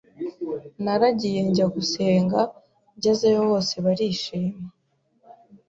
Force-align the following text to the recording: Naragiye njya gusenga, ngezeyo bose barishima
Naragiye 0.83 1.39
njya 1.49 1.65
gusenga, 1.75 2.39
ngezeyo 2.97 3.41
bose 3.49 3.73
barishima 3.85 4.57